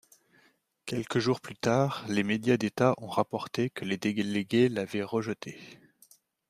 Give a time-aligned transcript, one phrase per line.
[0.87, 5.59] Quelques jours plus tard, les médias d'État ont rapporté que les délégués l'avaient rejetée.